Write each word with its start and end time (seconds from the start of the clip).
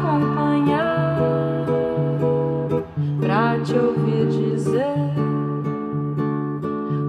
acompanhar, 0.00 1.18
pra 3.20 3.60
te 3.60 3.74
ouvir 3.74 4.26
dizer, 4.28 4.94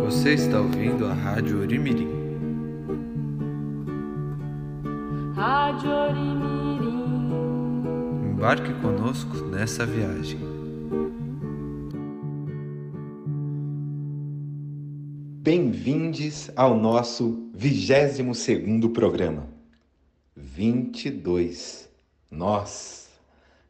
Você 0.06 0.34
está 0.34 0.60
ouvindo 0.60 1.08
a 1.08 1.14
Rádio 1.14 1.62
Orimirim. 1.62 2.10
Rádio 5.36 5.90
Orimirim. 5.90 7.32
Embarque 8.32 8.74
conosco 8.76 9.38
nessa 9.46 9.86
viagem. 9.86 10.53
Ao 16.56 16.76
nosso 16.76 17.50
22 17.54 18.38
segundo 18.38 18.90
programa. 18.90 19.48
22. 20.36 21.90
Nossa, 22.32 23.10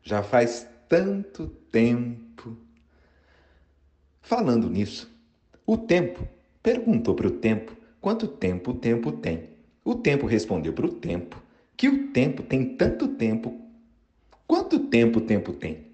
já 0.02 0.24
faz 0.24 0.68
tanto 0.88 1.48
tempo. 1.72 2.56
Falando 4.22 4.70
nisso, 4.70 5.12
o 5.66 5.78
tempo 5.78 6.28
perguntou 6.62 7.16
para 7.16 7.28
o 7.28 7.32
tempo 7.32 7.76
quanto 8.00 8.28
tempo 8.28 8.72
o 8.72 8.76
tempo 8.76 9.12
tem. 9.12 9.50
O 9.84 9.96
tempo 9.96 10.26
respondeu 10.26 10.72
para 10.72 10.86
o 10.86 10.94
tempo 10.94 11.42
que 11.76 11.90
o 11.90 12.08
tempo 12.14 12.44
tem 12.44 12.78
tanto 12.78 13.10
tempo. 13.10 13.60
Quanto 14.48 14.80
tempo 14.88 15.20
o 15.20 15.22
tempo 15.22 15.52
tem? 15.52 15.93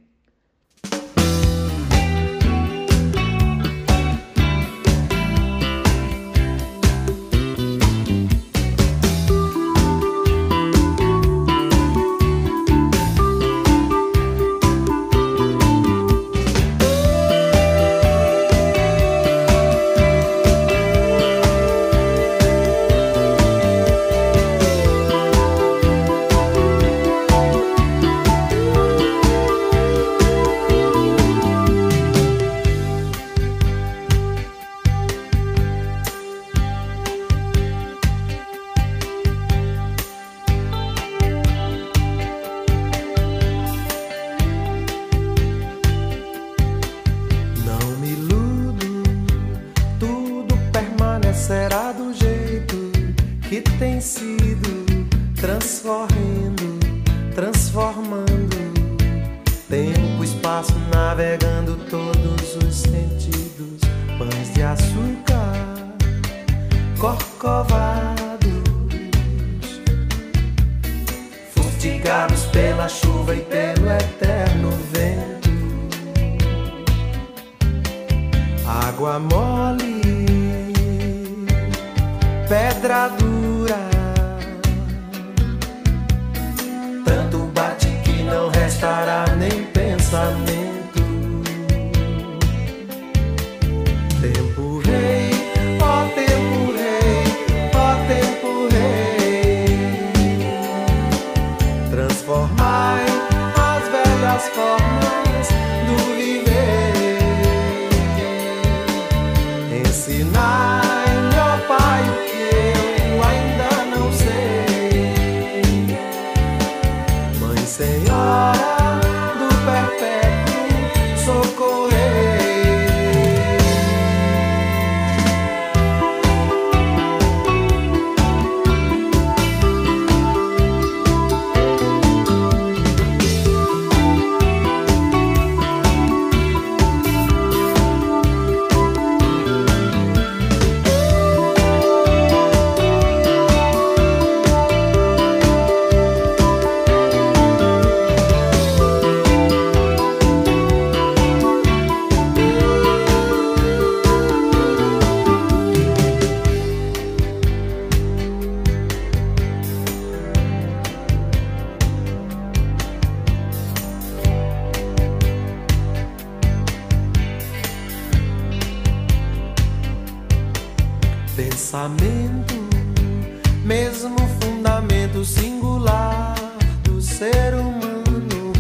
Mesmo 173.69 174.18
fundamento 174.42 175.24
singular 175.24 176.33
do 176.81 177.00
ser 177.00 177.54
humano, 177.54 178.51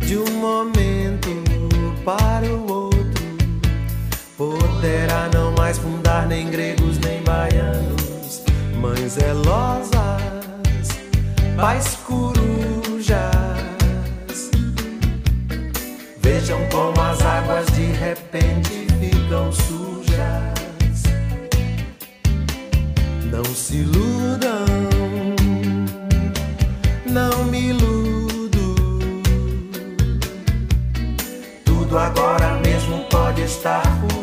de 0.00 0.18
um 0.18 0.30
momento 0.38 1.30
para 2.04 2.44
o 2.44 2.70
outro, 2.70 3.24
poderá 4.36 5.30
não 5.32 5.52
mais 5.52 5.78
fundar 5.78 6.26
nem 6.26 6.50
gregos 6.50 6.98
nem 6.98 7.22
baianos, 7.22 8.42
mães 8.78 9.12
zelosas, 9.12 9.90
pais 11.56 11.96
corujas. 12.06 13.16
Vejam 16.18 16.60
como 16.70 17.00
as 17.00 17.22
águas 17.22 17.66
de 17.68 17.86
repente 17.92 18.86
ficam 19.00 19.50
sujas. 19.50 19.97
se 23.68 23.76
iludam, 23.76 24.64
não 27.04 27.44
me 27.44 27.68
iludo. 27.68 28.74
Tudo 31.66 31.98
agora 31.98 32.58
mesmo 32.64 33.04
pode 33.10 33.42
estar 33.42 33.82
ruim. 33.82 34.17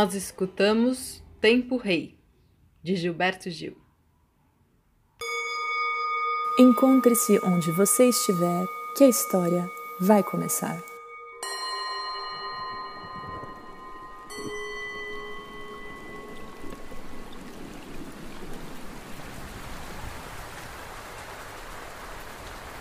Nós 0.00 0.14
escutamos 0.14 1.20
Tempo 1.40 1.76
Rei, 1.76 2.16
de 2.84 2.94
Gilberto 2.94 3.50
Gil. 3.50 3.76
Encontre-se 6.56 7.36
onde 7.44 7.72
você 7.72 8.08
estiver, 8.08 8.64
que 8.96 9.02
a 9.02 9.08
história 9.08 9.68
vai 10.00 10.22
começar. 10.22 10.80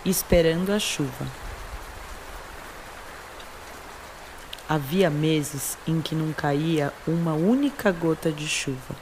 Esperando 0.05 0.71
a 0.71 0.77
chuva. 0.77 1.46
Havia 4.69 5.09
meses 5.09 5.77
em 5.87 6.01
que 6.01 6.13
não 6.13 6.33
caía 6.33 6.93
uma 7.07 7.33
única 7.33 7.89
gota 7.89 8.31
de 8.31 8.45
chuva. 8.45 8.95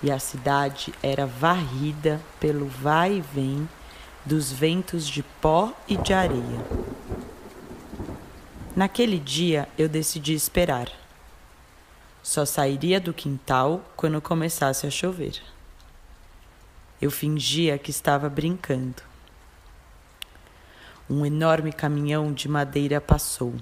E 0.00 0.10
a 0.10 0.20
cidade 0.20 0.94
era 1.02 1.26
varrida 1.26 2.20
pelo 2.38 2.66
vai 2.66 3.14
e 3.14 3.20
vem 3.20 3.68
dos 4.24 4.52
ventos 4.52 5.08
de 5.08 5.22
pó 5.40 5.72
e 5.88 5.96
de 5.96 6.12
areia. 6.12 6.64
Naquele 8.76 9.18
dia 9.18 9.68
eu 9.76 9.88
decidi 9.88 10.32
esperar. 10.32 10.88
Só 12.22 12.46
sairia 12.46 13.00
do 13.00 13.12
quintal 13.12 13.84
quando 13.96 14.20
começasse 14.20 14.86
a 14.86 14.90
chover. 14.90 15.42
Eu 17.02 17.10
fingia 17.10 17.78
que 17.78 17.90
estava 17.90 18.28
brincando. 18.28 19.02
Um 21.10 21.26
enorme 21.26 21.72
caminhão 21.72 22.32
de 22.32 22.48
madeira 22.48 23.00
passou. 23.00 23.54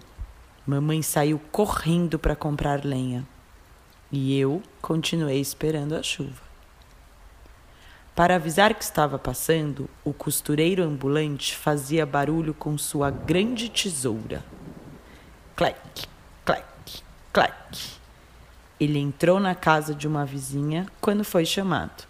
Mamãe 0.67 1.03
saiu 1.03 1.41
correndo 1.51 2.19
para 2.19 2.37
comprar 2.37 2.85
lenha. 2.85 3.27
E 4.11 4.39
eu 4.39 4.63
continuei 4.81 5.41
esperando 5.41 5.95
a 5.95 6.03
chuva. 6.03 6.43
Para 8.15 8.37
avisar 8.37 8.75
que 8.75 8.85
estava 8.85 9.19
passando, 9.19 9.89
o 10.05 10.13
costureiro 10.13 10.85
ambulante 10.85 11.57
fazia 11.57 12.05
barulho 12.05 12.53
com 12.53 12.77
sua 12.77 13.11
grande 13.11 13.71
tesoura. 13.71 14.45
Clac, 15.57 16.07
clac, 16.45 17.03
clac. 17.33 17.99
Ele 18.79 18.99
entrou 18.99 19.41
na 19.41 19.55
casa 19.55 19.95
de 19.95 20.07
uma 20.07 20.27
vizinha 20.27 20.87
quando 21.01 21.25
foi 21.25 21.47
chamado. 21.47 22.05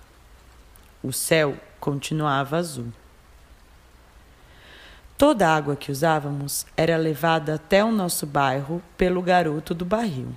O 1.02 1.12
céu 1.12 1.56
continuava 1.78 2.56
azul. 2.56 2.92
Toda 5.16 5.48
a 5.48 5.54
água 5.54 5.76
que 5.76 5.92
usávamos 5.92 6.66
era 6.76 6.96
levada 6.96 7.54
até 7.54 7.84
o 7.84 7.92
nosso 7.92 8.26
bairro 8.26 8.82
pelo 8.96 9.22
garoto 9.22 9.72
do 9.72 9.84
barril. 9.84 10.36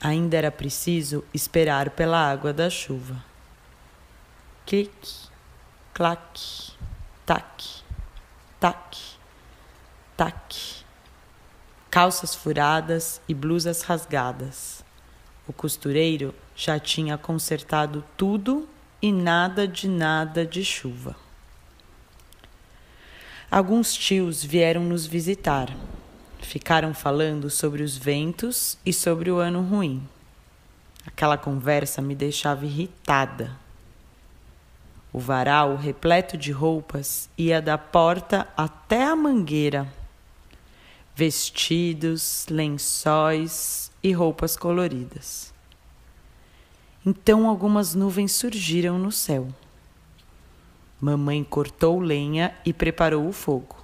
Ainda 0.00 0.36
era 0.36 0.50
preciso 0.50 1.24
esperar 1.32 1.90
pela 1.90 2.18
água 2.18 2.52
da 2.52 2.68
chuva. 2.68 3.24
Clique, 4.66 5.28
clac, 5.94 6.72
tac, 7.24 7.64
tac, 8.60 8.98
tac. 10.16 10.84
Calças 11.90 12.34
furadas 12.34 13.20
e 13.28 13.34
blusas 13.34 13.82
rasgadas. 13.82 14.84
O 15.48 15.52
costureiro 15.52 16.34
já 16.54 16.78
tinha 16.78 17.16
consertado 17.16 18.04
tudo 18.16 18.68
e 19.00 19.12
nada 19.12 19.66
de 19.66 19.88
nada 19.88 20.44
de 20.44 20.64
chuva. 20.64 21.25
Alguns 23.50 23.94
tios 23.94 24.44
vieram 24.44 24.82
nos 24.82 25.06
visitar. 25.06 25.72
Ficaram 26.40 26.92
falando 26.92 27.48
sobre 27.48 27.82
os 27.82 27.96
ventos 27.96 28.76
e 28.84 28.92
sobre 28.92 29.30
o 29.30 29.38
ano 29.38 29.62
ruim. 29.62 30.02
Aquela 31.06 31.38
conversa 31.38 32.02
me 32.02 32.14
deixava 32.14 32.66
irritada. 32.66 33.56
O 35.12 35.20
varal, 35.20 35.76
repleto 35.76 36.36
de 36.36 36.50
roupas, 36.50 37.30
ia 37.38 37.62
da 37.62 37.78
porta 37.78 38.48
até 38.56 39.04
a 39.04 39.14
mangueira. 39.14 39.86
Vestidos, 41.14 42.46
lençóis 42.50 43.92
e 44.02 44.12
roupas 44.12 44.56
coloridas. 44.56 45.54
Então 47.04 47.48
algumas 47.48 47.94
nuvens 47.94 48.32
surgiram 48.32 48.98
no 48.98 49.12
céu. 49.12 49.48
Mamãe 51.00 51.44
cortou 51.44 52.00
lenha 52.00 52.54
e 52.64 52.72
preparou 52.72 53.28
o 53.28 53.32
fogo. 53.32 53.76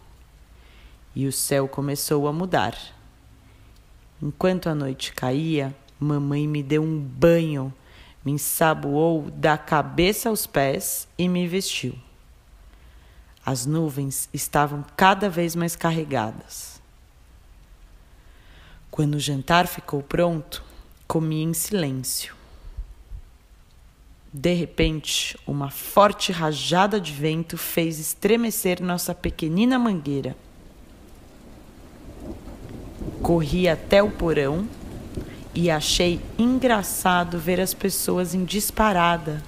E 1.15 1.27
o 1.27 1.33
céu 1.33 1.69
começou 1.69 2.27
a 2.27 2.33
mudar. 2.33 2.75
Enquanto 4.21 4.69
a 4.69 4.75
noite 4.75 5.13
caía, 5.13 5.77
mamãe 6.01 6.47
me 6.47 6.63
deu 6.63 6.83
um 6.83 6.99
banho, 6.99 7.73
me 8.25 8.33
ensaboou 8.33 9.31
da 9.31 9.59
cabeça 9.59 10.29
aos 10.29 10.47
pés 10.47 11.07
e 11.19 11.29
me 11.29 11.47
vestiu. 11.47 11.95
As 13.45 13.67
nuvens 13.67 14.29
estavam 14.33 14.85
cada 14.97 15.29
vez 15.29 15.55
mais 15.57 15.75
carregadas. 15.75 16.81
Quando 18.91 19.17
o 19.17 19.21
jantar 19.21 19.67
ficou 19.67 20.03
pronto, 20.03 20.63
comi 21.09 21.43
em 21.43 21.53
silêncio. 21.53 22.42
De 24.33 24.55
repente, 24.55 25.39
uma 25.47 25.69
forte 25.69 26.33
rajada 26.33 26.99
de 26.99 27.13
vento 27.13 27.59
fez 27.59 27.99
estremecer 27.99 28.83
nossa 28.83 29.15
pequenina 29.15 29.79
mangueira. 29.79 30.35
Corri 33.23 33.69
até 33.69 34.03
o 34.03 34.11
porão 34.11 34.67
e 35.55 35.71
achei 35.71 36.19
engraçado 36.39 37.39
ver 37.39 37.61
as 37.61 37.75
pessoas 37.75 38.35
em 38.35 38.43
disparada, 38.43 39.43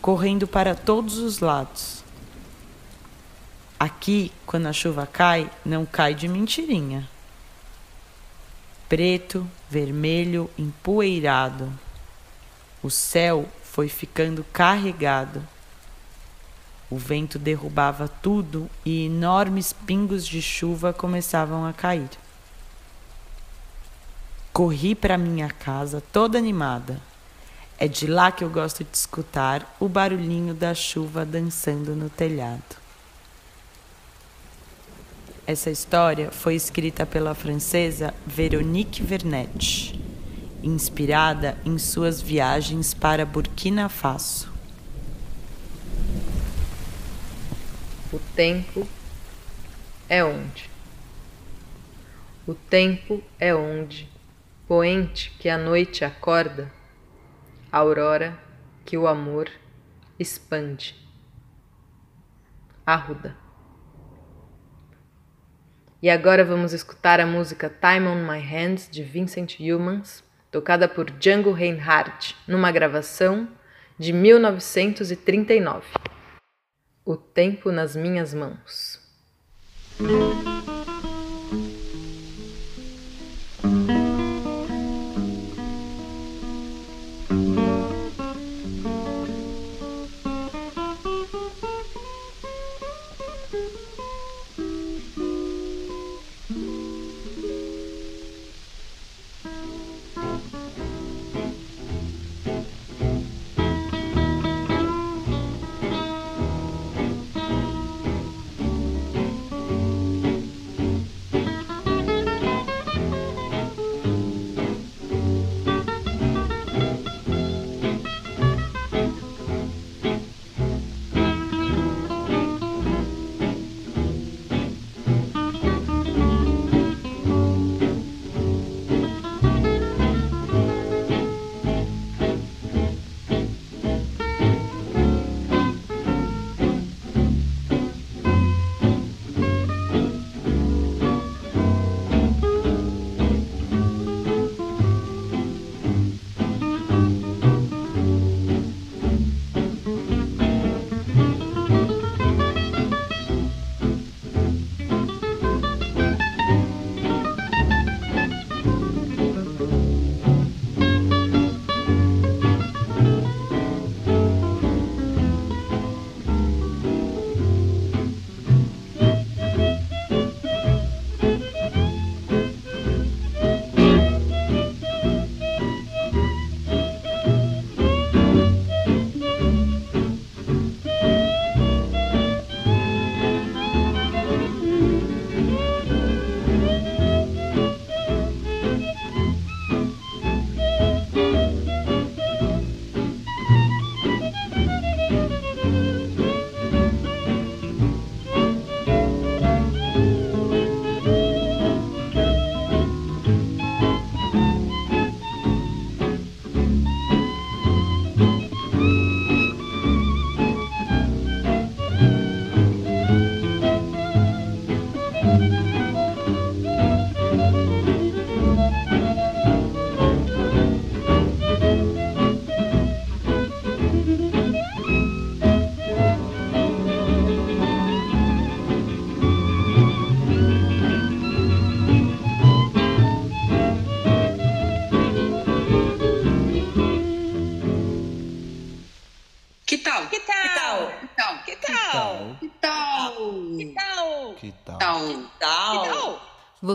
correndo 0.00 0.46
para 0.46 0.74
todos 0.74 1.18
os 1.18 1.40
lados. 1.40 2.02
Aqui, 3.78 4.32
quando 4.46 4.66
a 4.66 4.72
chuva 4.72 5.06
cai, 5.06 5.50
não 5.62 5.84
cai 5.84 6.14
de 6.14 6.28
mentirinha. 6.28 7.06
Preto, 8.88 9.46
vermelho, 9.68 10.48
empoeirado. 10.56 11.70
O 12.82 12.88
céu 12.88 13.46
foi 13.74 13.88
ficando 13.88 14.46
carregado. 14.52 15.42
O 16.88 16.96
vento 16.96 17.40
derrubava 17.40 18.06
tudo 18.06 18.70
e 18.86 19.06
enormes 19.06 19.72
pingos 19.72 20.24
de 20.24 20.40
chuva 20.40 20.92
começavam 20.92 21.66
a 21.66 21.72
cair. 21.72 22.08
Corri 24.52 24.94
para 24.94 25.18
minha 25.18 25.50
casa 25.50 26.00
toda 26.12 26.38
animada. 26.38 27.00
É 27.76 27.88
de 27.88 28.06
lá 28.06 28.30
que 28.30 28.44
eu 28.44 28.48
gosto 28.48 28.84
de 28.84 28.96
escutar 28.96 29.76
o 29.80 29.88
barulhinho 29.88 30.54
da 30.54 30.72
chuva 30.72 31.24
dançando 31.24 31.96
no 31.96 32.08
telhado. 32.08 32.76
Essa 35.44 35.68
história 35.68 36.30
foi 36.30 36.54
escrita 36.54 37.04
pela 37.04 37.34
francesa 37.34 38.14
Veronique 38.24 39.02
Vernet, 39.02 40.00
inspirada 40.64 41.58
em 41.64 41.78
suas 41.78 42.22
viagens 42.22 42.94
para 42.94 43.26
Burkina 43.26 43.88
Faso. 43.88 44.52
O 48.12 48.18
tempo 48.34 48.88
é 50.08 50.24
onde? 50.24 50.70
O 52.46 52.54
tempo 52.54 53.22
é 53.38 53.54
onde, 53.54 54.08
poente 54.66 55.30
que 55.38 55.48
a 55.48 55.58
noite 55.58 56.04
acorda, 56.04 56.72
aurora 57.70 58.38
que 58.84 58.96
o 58.96 59.06
amor 59.06 59.50
expande. 60.18 60.94
Arruda. 62.86 63.36
E 66.00 66.10
agora 66.10 66.44
vamos 66.44 66.72
escutar 66.72 67.20
a 67.20 67.26
música 67.26 67.68
Time 67.68 68.06
on 68.08 68.26
My 68.26 68.38
Hands 68.38 68.88
de 68.90 69.02
Vincent 69.02 69.58
Youmans, 69.58 70.23
tocada 70.54 70.86
por 70.86 71.10
Django 71.10 71.50
Reinhardt, 71.50 72.36
numa 72.46 72.70
gravação 72.70 73.48
de 73.98 74.12
1939. 74.12 75.84
O 77.04 77.16
tempo 77.16 77.72
nas 77.72 77.96
minhas 77.96 78.32
mãos. 78.32 79.00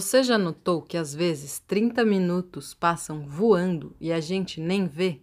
Você 0.10 0.24
já 0.24 0.40
notou 0.40 0.82
que 0.82 0.98
às 0.98 1.14
vezes 1.14 1.60
30 1.60 2.04
minutos 2.04 2.74
passam 2.74 3.28
voando 3.28 3.96
e 4.00 4.12
a 4.12 4.20
gente 4.20 4.60
nem 4.60 4.88
vê? 4.88 5.22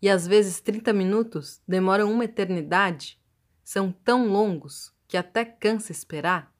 E 0.00 0.08
às 0.08 0.24
vezes 0.24 0.60
30 0.60 0.92
minutos 0.92 1.60
demoram 1.66 2.12
uma 2.12 2.24
eternidade? 2.24 3.20
São 3.64 3.90
tão 3.90 4.28
longos 4.28 4.94
que 5.08 5.16
até 5.16 5.44
cansa 5.44 5.90
esperar? 5.90 6.54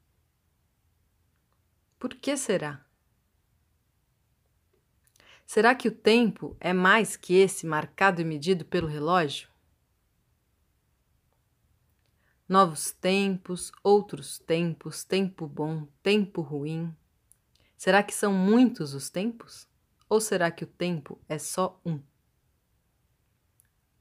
Por 1.97 2.13
que 2.13 2.37
será? 2.37 2.85
Será 5.47 5.77
que 5.77 5.87
o 5.87 5.95
tempo 5.95 6.57
é 6.59 6.73
mais 6.73 7.17
que 7.17 7.35
esse 7.35 7.65
marcado 7.65 8.21
e 8.21 8.25
medido 8.25 8.65
pelo 8.65 8.89
relógio? 8.89 9.49
Novos 12.49 12.91
tempos, 12.91 13.71
outros 13.81 14.41
tempos, 14.41 15.05
tempo 15.05 15.47
bom, 15.47 15.87
tempo 16.03 16.41
ruim. 16.41 16.93
Será 17.83 18.01
que 18.01 18.15
são 18.15 18.33
muitos 18.33 18.95
os 18.95 19.11
tempos? 19.11 19.69
Ou 20.09 20.21
será 20.21 20.53
que 20.53 20.63
o 20.63 20.69
tempo 20.69 21.21
é 21.29 21.37
só 21.37 21.81
um? 21.85 22.01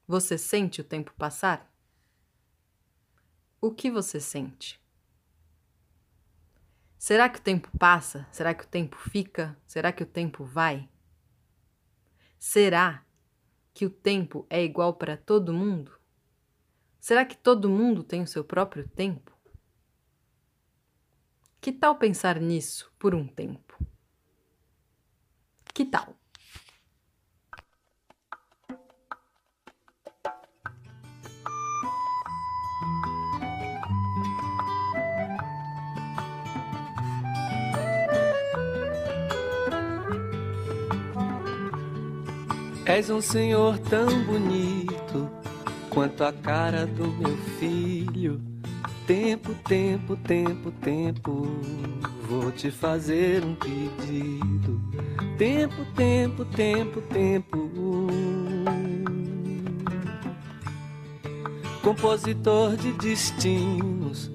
Você 0.08 0.38
sente 0.38 0.82
o 0.82 0.84
tempo 0.84 1.12
passar? 1.18 1.68
O 3.60 3.74
que 3.74 3.90
você 3.90 4.22
sente? 4.22 4.80
Será 6.96 7.28
que 7.28 7.40
o 7.40 7.42
tempo 7.42 7.76
passa? 7.80 8.28
Será 8.32 8.54
que 8.54 8.66
o 8.66 8.68
tempo 8.68 8.96
fica? 8.98 9.58
Será 9.66 9.92
que 9.92 10.04
o 10.04 10.06
tempo 10.06 10.46
vai? 10.46 10.88
Será 12.38 13.04
que 13.74 13.84
o 13.84 13.90
tempo 13.90 14.46
é 14.48 14.64
igual 14.64 14.94
para 14.94 15.18
todo 15.18 15.52
mundo? 15.52 16.00
Será 17.00 17.26
que 17.26 17.36
todo 17.36 17.68
mundo 17.68 18.04
tem 18.04 18.22
o 18.22 18.28
seu 18.28 18.44
próprio 18.44 18.88
tempo? 18.88 19.36
Que 21.62 21.72
tal 21.72 21.96
pensar 21.96 22.40
nisso 22.40 22.92
por 22.98 23.14
um 23.14 23.28
tempo? 23.28 23.78
Que 25.72 25.86
tal? 25.86 26.16
És 42.88 43.12
um 43.12 43.22
senhor 43.22 43.78
tão 43.78 44.08
bonito 44.26 45.30
quanto 45.92 46.24
a 46.24 46.34
cara 46.34 46.88
do 46.88 47.08
meu 47.08 47.38
filho. 47.60 48.51
Tempo, 49.08 49.54
tempo, 49.68 50.16
tempo, 50.16 50.72
tempo, 50.72 51.48
vou 52.30 52.52
te 52.52 52.72
fazer 52.72 53.44
um 53.44 53.56
pedido. 53.56 54.80
Tempo, 55.38 55.86
tempo, 55.96 56.46
tempo, 56.46 57.02
tempo. 57.02 57.72
Compositor 61.82 62.78
de 62.78 62.94
destinos, 62.94 64.32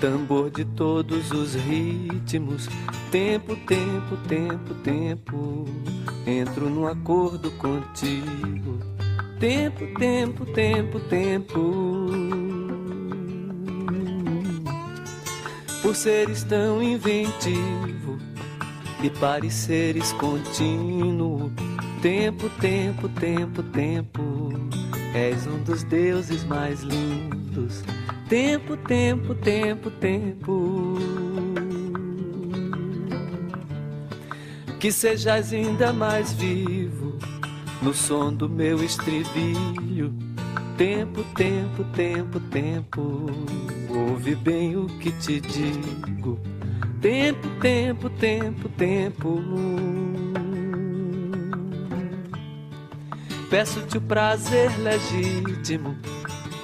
tambor 0.00 0.50
de 0.50 0.64
todos 0.64 1.30
os 1.30 1.54
ritmos. 1.54 2.68
Tempo, 3.10 3.56
tempo, 3.56 4.16
tempo, 4.28 4.74
tempo 4.82 5.64
entro 6.28 6.68
num 6.68 6.86
acordo 6.86 7.50
contigo. 7.52 8.78
Tempo, 9.40 9.86
tempo, 9.98 10.44
tempo, 10.46 11.00
tempo. 11.00 12.10
Por 15.88 15.96
seres 15.96 16.42
tão 16.42 16.82
inventivo 16.82 18.18
e 19.02 19.08
pareceres 19.08 20.12
contínuo. 20.12 21.50
Tempo, 22.02 22.50
tempo, 22.60 23.08
tempo, 23.08 23.62
tempo. 23.62 24.52
És 25.14 25.46
um 25.46 25.62
dos 25.62 25.82
deuses 25.84 26.44
mais 26.44 26.82
lindos. 26.82 27.82
Tempo, 28.28 28.76
tempo, 28.76 29.34
tempo, 29.34 29.90
tempo. 29.92 30.98
que 34.78 34.92
sejas 34.92 35.54
ainda 35.54 35.90
mais 35.90 36.34
vivo 36.34 37.18
no 37.80 37.94
som 37.94 38.30
do 38.30 38.46
meu 38.46 38.84
estribilho. 38.84 40.27
Tempo, 40.78 41.24
tempo, 41.34 41.84
tempo, 41.92 42.40
tempo, 42.40 43.26
ouve 43.90 44.34
bem 44.36 44.76
o 44.76 44.86
que 44.86 45.10
te 45.10 45.40
digo. 45.40 46.38
Tempo, 47.02 47.48
tempo, 47.60 48.08
tempo, 48.08 48.68
tempo. 48.70 49.42
Peço-te 53.50 53.98
o 53.98 54.00
prazer 54.00 54.70
legítimo 54.78 55.96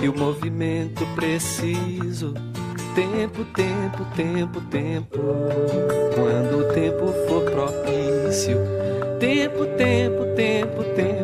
e 0.01 0.09
o 0.09 0.17
movimento 0.17 1.05
preciso 1.15 2.33
Tempo, 2.95 3.45
tempo, 3.47 4.05
tempo, 4.15 4.61
tempo. 4.71 5.19
Quando 6.15 6.61
o 6.61 6.73
tempo 6.73 7.13
for 7.27 7.43
propício. 7.51 8.57
Tempo, 9.19 9.67
tempo, 9.77 10.25
tempo, 10.37 10.85
tempo. 10.95 11.24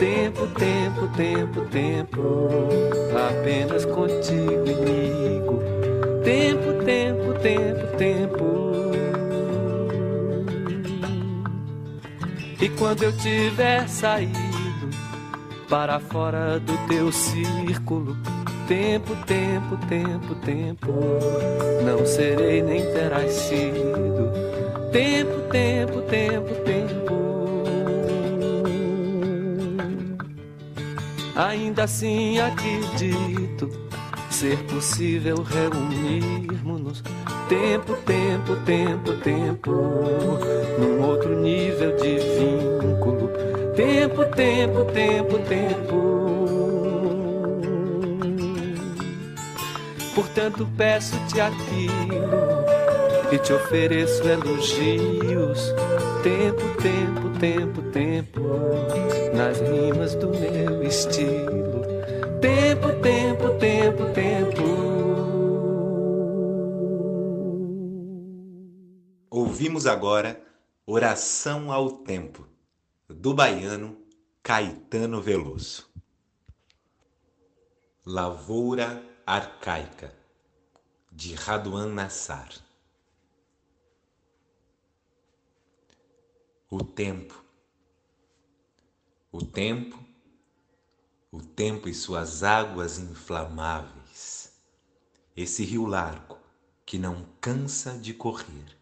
Tempo, 0.00 0.46
tempo, 0.46 1.06
tempo, 1.14 1.60
tempo, 1.66 2.48
apenas 3.14 3.84
contigo, 3.84 4.64
amigo. 4.64 5.62
Tempo, 6.24 6.82
tempo, 6.84 7.34
tempo, 7.40 7.96
tempo. 7.98 8.90
E 12.60 12.68
quando 12.70 13.02
eu 13.02 13.12
tiver 13.18 13.88
saído 13.88 14.40
para 15.68 16.00
fora 16.00 16.58
do 16.58 16.76
teu 16.88 17.12
círculo, 17.12 18.16
Tempo, 18.70 19.16
tempo, 19.26 19.76
tempo, 19.88 20.34
tempo, 20.44 20.92
não 21.84 22.06
serei 22.06 22.62
nem 22.62 22.82
terás 22.92 23.32
sido. 23.32 24.30
Tempo, 24.92 25.40
tempo, 25.50 26.00
tempo, 26.02 26.54
tempo. 26.64 26.99
Ainda 31.40 31.84
assim 31.84 32.38
acredito 32.38 33.70
ser 34.28 34.58
possível 34.64 35.36
reunirmos-nos. 35.42 37.02
Tempo, 37.48 37.94
tempo, 38.04 38.56
tempo, 38.66 39.12
tempo, 39.22 39.70
num 40.78 41.02
outro 41.02 41.34
nível 41.40 41.96
de 41.96 42.18
vínculo. 42.18 43.30
Tempo, 43.74 44.26
tempo, 44.36 44.84
tempo, 44.92 45.38
tempo. 45.48 46.20
Portanto, 50.14 50.68
peço-te 50.76 51.40
aquilo 51.40 52.64
e 53.32 53.38
te 53.38 53.54
ofereço 53.54 54.28
elogios. 54.28 55.74
Tempo, 56.22 56.68
tempo, 56.82 57.30
tempo, 57.38 57.82
tempo, 57.92 58.40
Ouvimos 69.60 69.84
agora 69.84 70.42
Oração 70.86 71.70
ao 71.70 71.98
Tempo, 71.98 72.48
do 73.06 73.34
baiano 73.34 73.94
Caetano 74.42 75.20
Veloso. 75.20 75.86
Lavoura 78.06 79.04
Arcaica, 79.26 80.16
de 81.12 81.34
Raduan 81.34 81.92
Nassar. 81.92 82.48
O 86.70 86.82
tempo, 86.82 87.44
o 89.30 89.44
tempo, 89.44 90.02
o 91.30 91.42
tempo 91.42 91.86
e 91.86 91.92
suas 91.92 92.42
águas 92.42 92.98
inflamáveis, 92.98 94.58
esse 95.36 95.62
rio 95.64 95.84
largo 95.84 96.38
que 96.86 96.96
não 96.98 97.28
cansa 97.42 97.98
de 97.98 98.14
correr, 98.14 98.79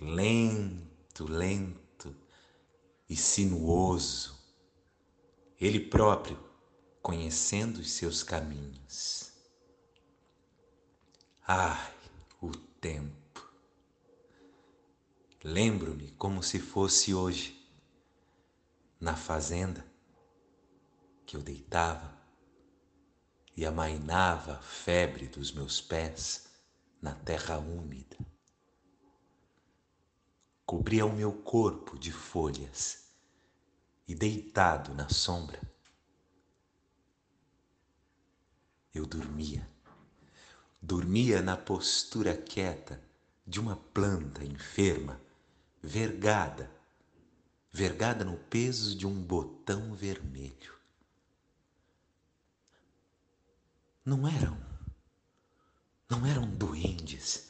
lento, 0.00 1.24
lento 1.24 2.14
e 3.08 3.16
sinuoso, 3.16 4.36
ele 5.60 5.80
próprio 5.80 6.38
conhecendo 7.00 7.78
os 7.78 7.92
seus 7.92 8.22
caminhos. 8.22 9.32
Ai, 11.46 11.94
o 12.42 12.50
tempo! 12.50 13.16
Lembro-me 15.42 16.10
como 16.12 16.42
se 16.42 16.58
fosse 16.58 17.14
hoje, 17.14 17.56
na 19.00 19.14
fazenda, 19.14 19.86
que 21.24 21.36
eu 21.36 21.42
deitava 21.42 22.16
e 23.56 23.64
amainava 23.64 24.54
a 24.56 24.60
febre 24.60 25.28
dos 25.28 25.52
meus 25.52 25.80
pés 25.80 26.48
na 27.00 27.14
terra 27.14 27.58
úmida. 27.58 28.16
Cobria 30.66 31.06
o 31.06 31.12
meu 31.12 31.32
corpo 31.32 31.96
de 31.96 32.10
folhas 32.10 33.06
e 34.08 34.16
deitado 34.16 34.92
na 34.94 35.08
sombra, 35.08 35.60
eu 38.92 39.06
dormia. 39.06 39.70
Dormia 40.82 41.40
na 41.40 41.56
postura 41.56 42.36
quieta 42.36 43.00
de 43.46 43.60
uma 43.60 43.76
planta 43.76 44.44
enferma, 44.44 45.20
vergada, 45.80 46.68
vergada 47.70 48.24
no 48.24 48.36
peso 48.36 48.96
de 48.96 49.06
um 49.06 49.22
botão 49.22 49.94
vermelho. 49.94 50.74
Não 54.04 54.26
eram, 54.26 54.58
não 56.10 56.26
eram 56.26 56.50
duendes 56.50 57.45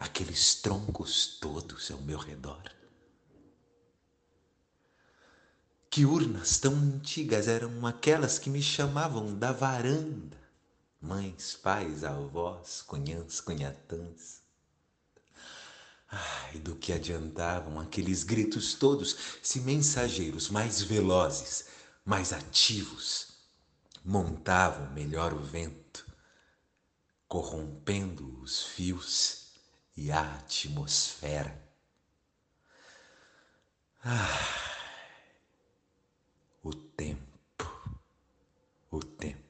aqueles 0.00 0.54
troncos 0.54 1.38
todos 1.38 1.90
ao 1.90 2.00
meu 2.00 2.16
redor. 2.18 2.72
Que 5.90 6.06
urnas 6.06 6.58
tão 6.58 6.72
antigas 6.72 7.46
eram 7.46 7.86
aquelas 7.86 8.38
que 8.38 8.48
me 8.48 8.62
chamavam 8.62 9.38
da 9.38 9.52
varanda, 9.52 10.38
mães, 11.02 11.54
pais, 11.54 12.02
avós, 12.02 12.80
cunhãs, 12.80 13.42
cunhatãs. 13.42 14.40
Ai, 16.08 16.58
do 16.60 16.74
que 16.76 16.92
adiantavam 16.94 17.78
aqueles 17.78 18.24
gritos 18.24 18.72
todos 18.72 19.16
se 19.42 19.60
mensageiros 19.60 20.48
mais 20.48 20.80
velozes, 20.80 21.66
mais 22.04 22.32
ativos, 22.32 23.28
montavam 24.02 24.90
melhor 24.92 25.34
o 25.34 25.40
vento, 25.40 26.06
corrompendo 27.28 28.40
os 28.40 28.62
fios 28.62 29.39
e 30.00 30.10
a 30.10 30.22
atmosfera. 30.22 31.54
Ah, 34.02 34.26
o 36.62 36.72
tempo, 36.72 37.66
o 38.90 38.98
tempo. 38.98 39.49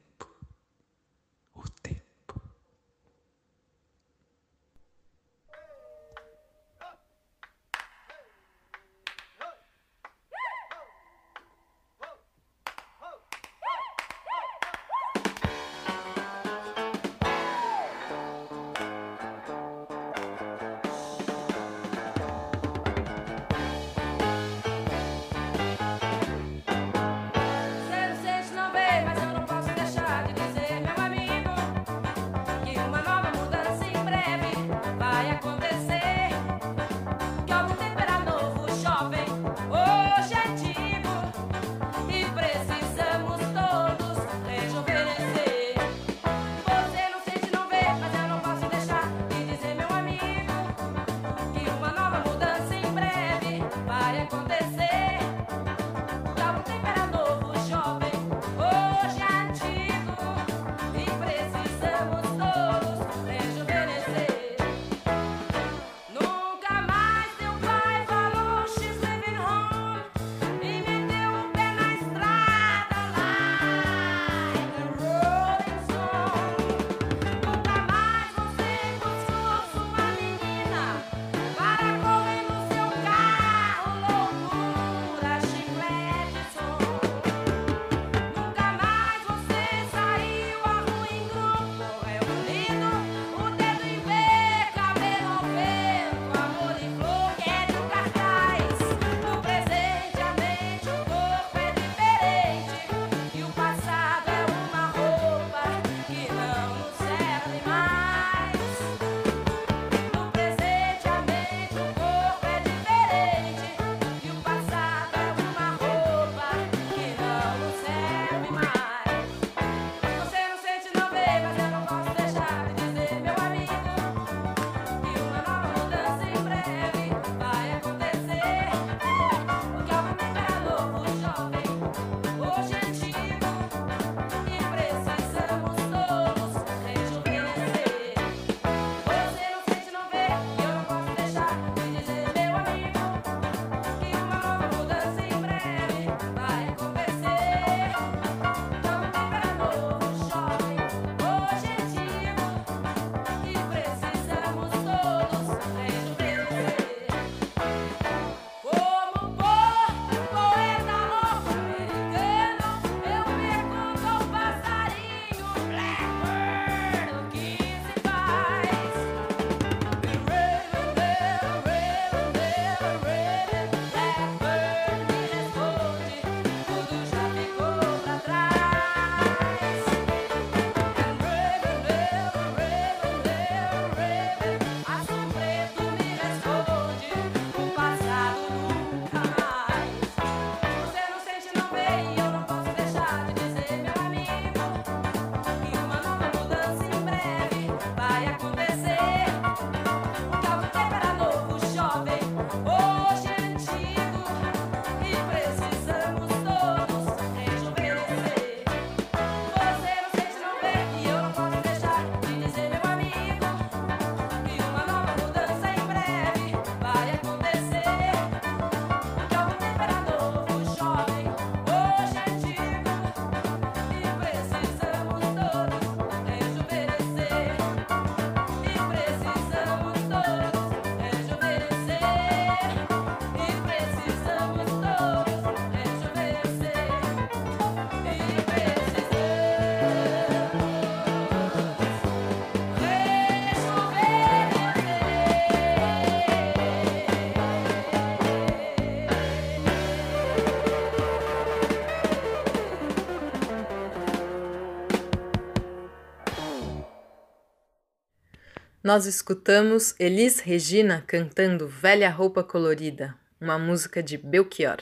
nós 258.83 259.05
escutamos 259.05 259.93
Elis 259.99 260.39
Regina 260.39 261.03
cantando 261.05 261.67
Velha 261.67 262.09
Roupa 262.09 262.43
Colorida, 262.43 263.15
uma 263.39 263.59
música 263.59 264.01
de 264.01 264.17
Belchior. 264.17 264.77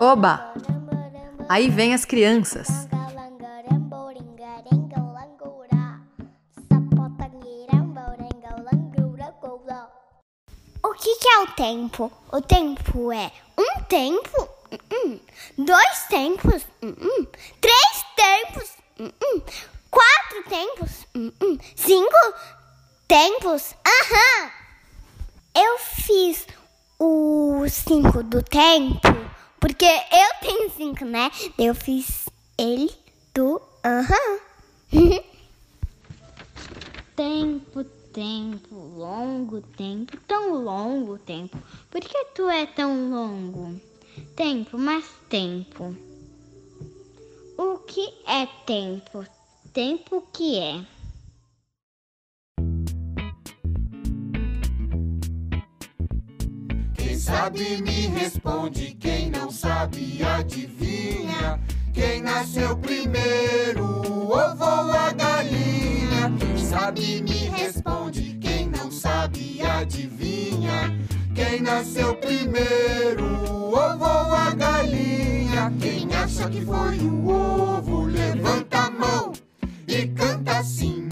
Oba! 0.00 0.52
Aí 1.48 1.70
vem 1.70 1.94
as 1.94 2.04
crianças. 2.04 2.68
O 10.82 10.92
que, 10.96 11.16
que 11.16 11.28
é 11.28 11.38
o 11.40 11.46
tempo? 11.52 12.12
O 12.32 12.40
tempo 12.40 13.12
é 13.12 13.30
um 13.58 13.82
tempo, 13.84 14.48
Hum, 14.72 14.78
hum. 14.92 15.20
dois 15.58 16.06
tempos, 16.08 16.62
Hum, 16.82 17.26
três 17.60 18.04
tempos, 18.16 18.70
quatro 19.90 20.42
tempos, 20.48 21.06
cinco 21.76 22.34
tempos. 23.06 23.74
Aham! 23.86 24.50
Eu 25.54 25.78
fiz 25.78 26.46
o 26.98 27.64
cinco 27.68 28.22
do 28.24 28.42
tempo, 28.42 29.00
porque 29.60 29.84
eu 29.84 30.40
tenho 30.40 30.70
cinco, 30.70 31.04
né? 31.04 31.30
Eu 31.56 31.74
fiz 31.74 32.26
ele 32.58 32.90
do 33.34 33.60
aham. 33.84 34.38
Tempo, 37.16 37.84
tempo, 38.14 38.76
longo 38.96 39.60
tempo, 39.60 40.16
tão 40.28 40.62
longo 40.62 41.18
tempo. 41.18 41.58
Por 41.90 42.00
que 42.00 42.24
tu 42.26 42.48
é 42.48 42.64
tão 42.64 43.10
longo? 43.10 43.80
Tempo, 44.36 44.78
mais 44.78 45.04
tempo. 45.28 45.96
O 47.58 47.78
que 47.78 48.14
é 48.24 48.46
tempo? 48.64 49.26
Tempo 49.72 50.22
que 50.32 50.58
é? 50.60 50.84
Quem 56.94 57.18
sabe 57.18 57.82
me 57.82 58.06
responde, 58.06 58.94
quem 58.94 59.28
não 59.28 59.50
sabe 59.50 60.22
adivinha. 60.22 61.60
Quem 61.94 62.22
nasceu 62.22 62.76
primeiro, 62.76 63.84
ovo 64.28 64.64
ou 64.64 64.92
a 64.92 65.12
galinha? 65.12 66.32
Quem 66.40 66.58
sabe 66.58 67.22
me 67.22 67.48
responde, 67.50 68.36
quem 68.40 68.68
não 68.68 68.90
sabe 68.90 69.62
adivinha. 69.62 70.92
Quem 71.32 71.60
nasceu 71.62 72.16
primeiro, 72.16 73.24
ovo 73.72 74.04
ou 74.04 74.34
a 74.34 74.52
galinha? 74.54 75.72
Quem 75.80 76.12
acha 76.12 76.50
que 76.50 76.62
foi 76.62 76.98
o 76.98 77.28
ovo, 77.28 78.06
levanta 78.06 78.78
a 78.86 78.90
mão 78.90 79.32
e 79.86 80.08
canta 80.08 80.58
assim. 80.58 81.08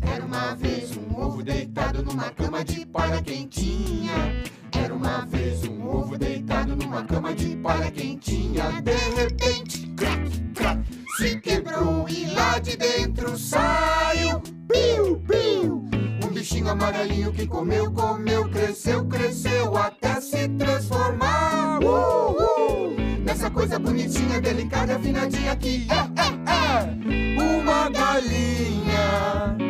Era 0.00 0.24
uma 0.24 0.54
vez 0.54 0.96
um 0.96 1.20
ovo 1.20 1.42
deitado 1.42 2.04
numa 2.04 2.30
cama 2.30 2.64
de 2.64 2.86
palha 2.86 3.20
quentinha. 3.20 4.46
Era 4.86 4.94
uma 4.94 5.26
vez 5.26 5.64
um 5.64 5.84
ovo 5.84 6.16
deitado 6.16 6.76
numa 6.76 7.02
cama 7.02 7.34
de 7.34 7.56
palha 7.56 7.90
quentinha. 7.90 8.80
De 8.82 8.94
repente, 9.20 9.84
crack, 9.96 10.40
crack, 10.54 10.80
se 11.16 11.40
quebrou 11.40 12.08
e 12.08 12.26
lá 12.32 12.60
de 12.60 12.76
dentro 12.76 13.36
saiu. 13.36 14.40
Piu, 14.68 15.20
piu. 15.26 15.84
Um 16.24 16.32
bichinho 16.32 16.68
amarelinho 16.68 17.32
que 17.32 17.48
comeu, 17.48 17.90
comeu, 17.90 18.48
cresceu, 18.48 19.04
cresceu 19.06 19.76
até 19.76 20.20
se 20.20 20.46
transformar. 20.50 21.80
Uh, 21.82 22.30
uh. 22.30 22.96
Nessa 23.24 23.50
coisa 23.50 23.80
bonitinha, 23.80 24.40
delicada, 24.40 24.94
afinadinha 24.94 25.56
que 25.56 25.88
é, 25.90 25.98
é, 26.22 27.34
é 27.34 27.42
uma 27.42 27.90
galinha. 27.90 29.65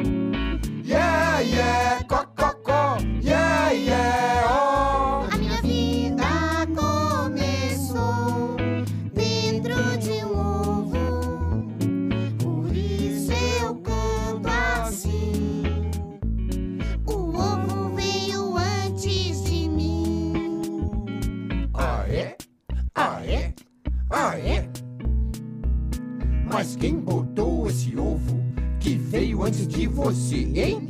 Você, 30.07 30.49
hein? 30.55 30.89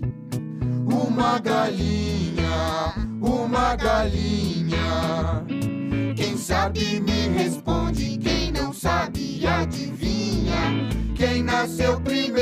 Uma 0.84 1.38
galinha, 1.38 2.92
uma 3.18 3.74
galinha. 3.74 5.42
Quem 6.14 6.36
sabe 6.36 7.00
me 7.00 7.28
responde, 7.28 8.18
quem 8.18 8.52
não 8.52 8.74
sabe 8.74 9.46
adivinha. 9.46 10.90
Quem 11.14 11.42
nasceu 11.42 11.98
primeiro, 12.02 12.35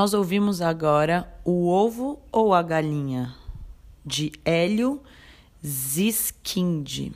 Nós 0.00 0.14
ouvimos 0.14 0.62
agora 0.62 1.30
O 1.44 1.68
Ovo 1.68 2.18
ou 2.32 2.54
a 2.54 2.62
Galinha, 2.62 3.34
de 4.02 4.32
Hélio 4.46 5.02
Ziskind. 5.62 7.12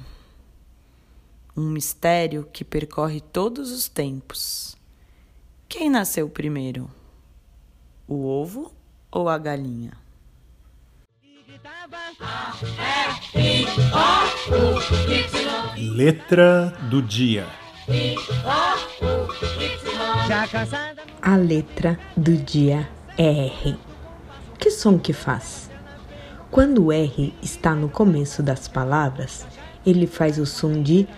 Um 1.56 1.70
mistério 1.70 2.46
que 2.52 2.62
percorre 2.62 3.22
todos 3.22 3.72
os 3.72 3.88
tempos. 3.88 4.76
Quem 5.66 5.88
nasceu 5.88 6.28
primeiro? 6.28 6.90
O 8.06 8.26
ovo 8.26 8.70
ou 9.10 9.30
a 9.30 9.38
galinha? 9.38 9.92
Letra 15.78 16.76
do 16.90 17.00
dia. 17.00 17.46
A 21.26 21.36
letra 21.36 21.98
do 22.14 22.36
dia 22.36 22.86
é 23.16 23.46
R. 23.46 23.78
Que 24.58 24.70
som 24.70 24.98
que 24.98 25.14
faz? 25.14 25.70
Quando 26.50 26.84
o 26.84 26.92
R 26.92 27.32
está 27.42 27.74
no 27.74 27.88
começo 27.88 28.42
das 28.42 28.68
palavras, 28.68 29.46
ele 29.86 30.06
faz 30.06 30.38
o 30.38 30.44
som 30.44 30.82
de 30.82 31.08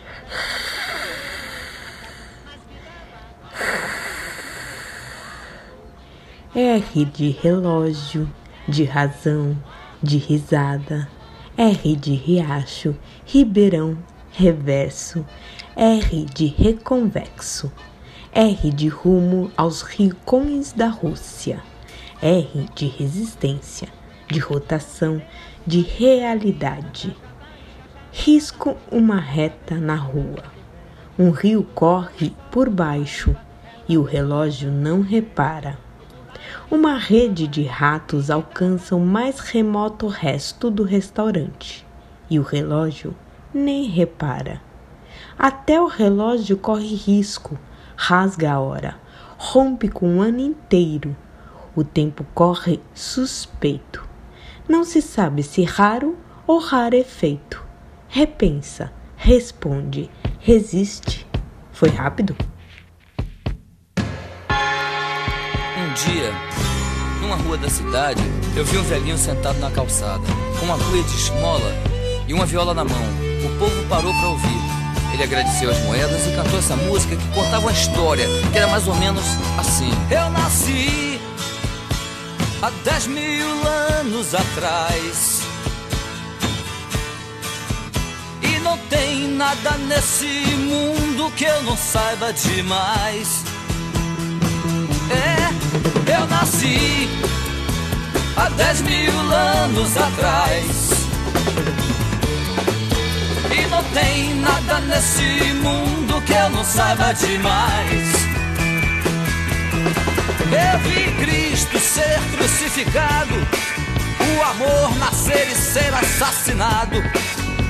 R 6.54 7.04
de 7.06 7.30
relógio, 7.30 8.32
de 8.68 8.84
razão, 8.84 9.60
de 10.00 10.18
risada, 10.18 11.08
R 11.58 11.96
de 11.96 12.14
riacho, 12.14 12.94
ribeirão, 13.24 13.98
reverso, 14.30 15.26
R 15.74 16.24
de 16.26 16.46
reconvexo. 16.46 17.72
R 18.38 18.70
de 18.70 18.86
rumo 18.86 19.50
aos 19.56 19.80
rincões 19.80 20.70
da 20.70 20.88
Rússia. 20.88 21.62
R 22.20 22.68
de 22.74 22.86
resistência, 22.86 23.88
de 24.28 24.38
rotação, 24.38 25.22
de 25.66 25.80
realidade. 25.80 27.16
Risco 28.12 28.76
uma 28.92 29.18
reta 29.18 29.76
na 29.76 29.94
rua. 29.94 30.44
Um 31.18 31.30
rio 31.30 31.66
corre 31.74 32.36
por 32.50 32.68
baixo 32.68 33.34
e 33.88 33.96
o 33.96 34.02
relógio 34.02 34.70
não 34.70 35.00
repara. 35.00 35.78
Uma 36.70 36.98
rede 36.98 37.48
de 37.48 37.64
ratos 37.64 38.30
alcança 38.30 38.94
o 38.94 39.00
mais 39.00 39.40
remoto 39.40 40.08
resto 40.08 40.70
do 40.70 40.82
restaurante 40.82 41.86
e 42.28 42.38
o 42.38 42.42
relógio 42.42 43.16
nem 43.54 43.84
repara. 43.84 44.60
Até 45.38 45.80
o 45.80 45.86
relógio 45.86 46.58
corre 46.58 46.94
risco, 46.94 47.58
rasga 47.96 48.52
a 48.52 48.60
hora, 48.60 48.96
rompe 49.38 49.88
com 49.88 50.18
o 50.18 50.22
ano 50.22 50.40
inteiro. 50.40 51.16
O 51.74 51.82
tempo 51.82 52.24
corre 52.34 52.80
suspeito. 52.94 54.06
Não 54.68 54.84
se 54.84 55.02
sabe 55.02 55.42
se 55.42 55.62
raro 55.62 56.16
ou 56.46 56.58
rarefeito. 56.58 57.64
Repensa, 58.08 58.92
responde, 59.16 60.10
resiste. 60.40 61.26
Foi 61.72 61.88
rápido? 61.90 62.36
Um 65.78 65.92
dia, 65.94 66.32
numa 67.20 67.36
rua 67.36 67.58
da 67.58 67.68
cidade, 67.68 68.22
eu 68.56 68.64
vi 68.64 68.78
um 68.78 68.82
velhinho 68.82 69.18
sentado 69.18 69.58
na 69.58 69.70
calçada, 69.70 70.24
com 70.58 70.66
uma 70.66 70.78
cuia 70.78 71.02
de 71.02 71.14
esmola 71.14 71.72
e 72.26 72.32
uma 72.32 72.46
viola 72.46 72.72
na 72.72 72.84
mão. 72.84 73.02
O 73.44 73.58
povo 73.58 73.88
parou 73.88 74.12
para 74.14 74.28
ouvir. 74.28 74.65
Ele 75.12 75.22
agradeceu 75.22 75.70
as 75.70 75.78
moedas 75.80 76.26
e 76.26 76.36
cantou 76.36 76.58
essa 76.58 76.76
música 76.76 77.16
que 77.16 77.28
contava 77.28 77.60
uma 77.60 77.72
história 77.72 78.26
que 78.52 78.58
era 78.58 78.66
mais 78.68 78.86
ou 78.86 78.94
menos 78.96 79.24
assim: 79.58 79.90
Eu 80.10 80.30
nasci 80.30 81.20
há 82.62 82.70
dez 82.84 83.06
mil 83.06 83.66
anos 83.98 84.34
atrás. 84.34 85.42
E 88.42 88.58
não 88.60 88.76
tem 88.90 89.28
nada 89.28 89.72
nesse 89.88 90.26
mundo 90.56 91.32
que 91.36 91.44
eu 91.44 91.62
não 91.62 91.76
saiba 91.76 92.32
demais. 92.32 93.44
É, 95.10 96.16
eu 96.18 96.26
nasci 96.26 97.08
há 98.36 98.48
dez 98.50 98.82
mil 98.82 99.12
anos 99.32 99.96
atrás. 99.96 101.06
Não 103.76 103.84
tem 103.92 104.34
nada 104.36 104.80
nesse 104.80 105.52
mundo 105.52 106.22
que 106.22 106.32
eu 106.32 106.48
não 106.48 106.64
saiba 106.64 107.12
demais. 107.12 108.08
Eu 110.48 110.78
vi 110.78 111.12
Cristo 111.20 111.78
ser 111.78 112.18
crucificado, 112.34 113.34
o 113.34 114.42
amor 114.44 114.96
nascer 114.96 115.46
e 115.52 115.54
ser 115.54 115.92
assassinado. 115.92 116.96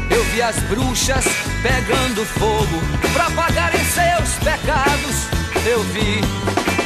Eu 0.09 0.23
vi 0.27 0.43
as 0.43 0.57
bruxas 0.69 1.25
pegando 1.61 2.25
fogo 2.25 2.81
pra 3.13 3.29
pagarem 3.31 3.85
seus 3.87 4.35
pecados. 4.45 5.27
Eu 5.67 5.83
vi, 5.83 6.21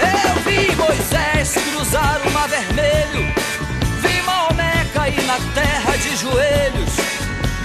eu 0.01 0.43
vi 0.45 0.75
Moisés 0.77 1.63
cruzar 1.63 2.23
o 2.27 2.31
mar 2.31 2.49
vermelho, 2.49 3.35
vi 4.01 4.23
Maomé 4.23 4.87
cair 4.95 5.23
na 5.25 5.37
terra 5.53 5.95
de 5.99 6.17
joelhos. 6.17 6.90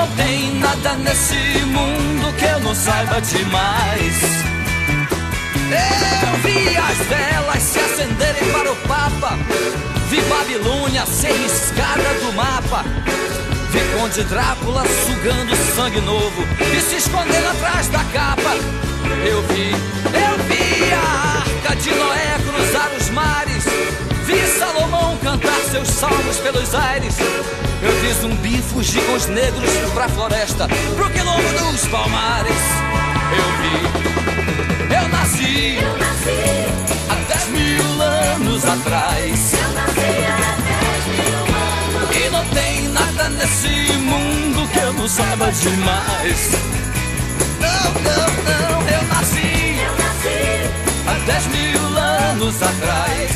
não 0.00 0.06
tem 0.16 0.54
nada 0.54 0.94
nesse 0.94 1.34
mundo 1.66 2.32
que 2.38 2.44
eu 2.46 2.60
não 2.60 2.74
saiba 2.74 3.20
demais. 3.20 4.22
Eu 6.22 6.38
vi 6.42 6.76
as 6.76 6.96
velas 7.06 7.62
se 7.62 7.78
acenderem 7.78 8.50
para 8.50 8.72
o 8.72 8.76
Papa. 8.76 9.38
Vi 10.08 10.20
Babilônia 10.22 11.04
ser 11.04 11.32
riscada 11.32 12.14
do 12.14 12.32
mapa. 12.32 12.82
Vi 13.70 13.80
Conde 13.98 14.24
Drácula 14.24 14.84
sugando 15.04 15.54
sangue 15.76 16.00
novo 16.00 16.46
e 16.60 16.80
se 16.80 16.96
escondendo 16.96 17.48
atrás 17.50 17.88
da 17.88 18.02
capa. 18.04 18.54
Eu 19.26 19.42
vi, 19.48 19.70
eu 19.70 20.44
vi 20.48 20.92
a 20.94 21.40
arca 21.40 21.76
de 21.76 21.90
Noé 21.90 22.36
cruzar 22.48 22.90
os 22.98 23.10
mares. 23.10 23.64
Vi 24.30 24.46
Salomão 24.46 25.16
cantar 25.16 25.60
seus 25.72 25.88
salmos 25.88 26.36
pelos 26.36 26.72
aires. 26.72 27.16
Eu 27.82 27.90
vi 28.00 28.12
zumbi 28.20 28.62
fugir 28.62 29.02
com 29.04 29.14
os 29.14 29.26
negros 29.26 29.68
pra 29.92 30.08
floresta, 30.08 30.68
pro 30.94 31.10
quilombo 31.10 31.72
dos 31.72 31.84
palmares. 31.88 32.56
Eu 33.32 33.46
vi, 33.60 34.94
eu 34.94 35.08
nasci, 35.08 35.78
Eu 35.82 35.98
nasci, 35.98 36.68
há 37.08 37.14
dez 37.28 37.48
mil 37.48 38.02
anos 38.02 38.64
atrás. 38.64 39.52
eu 39.52 39.72
nasci 39.74 40.10
há 40.28 40.54
mil 41.10 41.98
anos. 42.04 42.16
E 42.16 42.30
não 42.30 42.44
tem 42.54 42.88
nada 42.90 43.28
nesse 43.30 43.92
mundo 43.98 44.68
que 44.72 44.78
eu 44.78 44.92
não 44.92 45.08
saiba 45.08 45.50
demais. 45.50 46.50
Não, 47.58 47.92
não, 48.02 48.28
não, 48.44 48.88
eu 48.88 49.02
nasci 49.08 49.59
dez 51.30 51.46
mil 51.46 51.98
anos 51.98 52.56
atrás. 52.60 53.30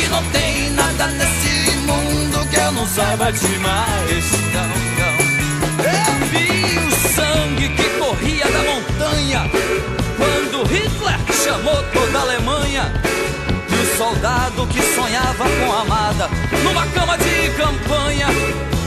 E 0.00 0.08
não 0.08 0.22
tem 0.30 0.70
nada 0.70 1.06
nesse 1.08 1.76
mundo 1.78 2.46
que 2.48 2.56
eu 2.56 2.72
não 2.72 2.86
saiba 2.86 3.30
demais. 3.30 4.24
Não, 4.54 4.68
não. 5.00 5.16
Eu 5.98 6.14
vi 6.30 6.78
o 6.78 6.90
sangue 7.14 7.68
que 7.76 7.88
corria 7.98 8.46
da 8.46 8.62
montanha 8.70 9.50
quando 10.16 10.64
Hitler 10.66 11.18
chamou 11.44 11.82
toda 11.92 12.18
a 12.18 12.22
Alemanha. 12.22 12.92
E 13.70 13.74
o 13.74 13.96
soldado 13.98 14.66
que 14.68 14.80
sonhava 14.94 15.44
com 15.44 15.72
a 15.72 15.80
amada 15.82 16.30
numa 16.64 16.86
cama 16.86 17.18
de 17.18 17.50
campanha. 17.50 18.28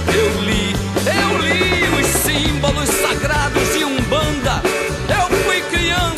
Eu 0.08 0.42
li, 0.42 0.76
eu 1.06 1.38
li 1.40 1.84
os 2.00 2.08
símbolos 2.24 2.90
sagrados 2.90 3.74
de 3.74 3.84
Umbanda. 3.84 4.75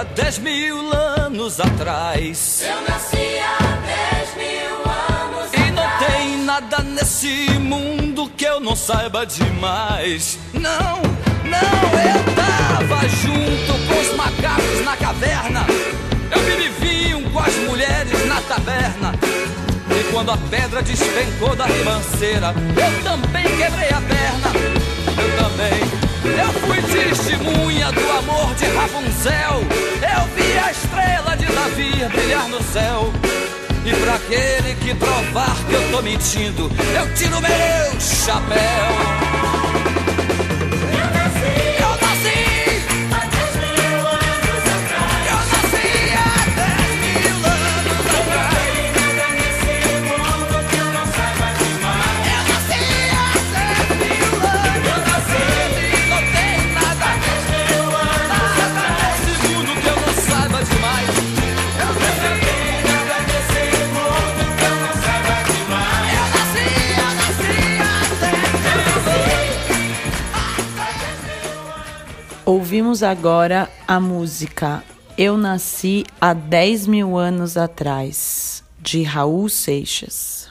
há 0.00 0.04
dez 0.04 0.38
mil 0.38 0.92
anos 0.92 1.60
atrás. 1.60 2.62
eu 2.66 2.80
nasci 2.88 3.38
há 3.38 3.76
dez 3.84 4.34
mil 4.34 4.76
anos 4.90 5.52
E 5.52 5.70
não 5.72 5.82
atrás. 5.82 6.12
tem 6.14 6.36
nada 6.38 6.82
nesse 6.82 7.50
mundo 7.58 8.30
que 8.34 8.46
eu 8.46 8.60
não 8.60 8.74
saiba 8.74 9.26
demais. 9.26 10.38
Não, 10.54 11.02
não, 11.44 11.90
eu 12.00 12.34
tava 12.34 13.08
junto 13.08 13.86
com 13.88 14.00
os 14.00 14.16
macacos 14.16 14.84
na 14.86 14.96
caverna. 14.96 15.66
Eu 16.30 16.70
vinho 16.80 17.30
com 17.30 17.38
as 17.38 17.54
mulheres 17.56 18.26
na 18.26 18.40
taberna. 18.40 19.12
E 19.90 20.12
quando 20.12 20.30
a 20.30 20.36
pedra 20.36 20.82
despencou 20.82 21.54
da 21.54 21.66
ribanceira, 21.66 22.54
eu 22.56 23.02
também 23.02 23.44
quebrei 23.44 23.88
a 23.88 24.00
perna. 24.00 24.50
Eu 25.18 25.36
também. 25.44 25.99
Eu 26.24 26.52
fui 26.60 26.82
testemunha 26.82 27.90
do 27.92 28.10
amor 28.18 28.54
de 28.54 28.66
Rapunzel. 28.66 29.64
Eu 30.02 30.26
vi 30.34 30.58
a 30.58 30.70
estrela 30.70 31.36
de 31.36 31.46
Davi 31.46 32.08
brilhar 32.14 32.48
no 32.48 32.62
céu. 32.62 33.10
E 33.84 33.94
pra 33.94 34.14
aquele 34.16 34.74
que 34.74 34.94
provar 34.94 35.56
que 35.66 35.74
eu 35.74 35.90
tô 35.90 36.02
mentindo, 36.02 36.70
eu 36.94 37.14
tiro 37.14 37.40
meu 37.40 38.00
chapéu. 38.00 39.39
Ouvimos 72.52 73.04
agora 73.04 73.70
a 73.86 74.00
música 74.00 74.82
Eu 75.16 75.36
Nasci 75.36 76.02
há 76.20 76.34
10 76.34 76.88
mil 76.88 77.16
anos 77.16 77.56
atrás, 77.56 78.64
de 78.76 79.04
Raul 79.04 79.48
Seixas. 79.48 80.50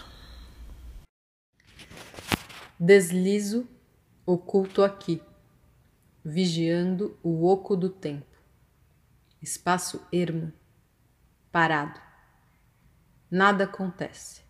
Deslizo, 2.80 3.68
oculto 4.26 4.82
aqui, 4.82 5.22
vigiando 6.24 7.20
o 7.22 7.46
oco 7.46 7.76
do 7.76 7.90
tempo. 7.90 8.38
Espaço 9.42 10.02
ermo, 10.10 10.54
parado. 11.52 12.00
Nada 13.30 13.66
acontece. 13.66 14.42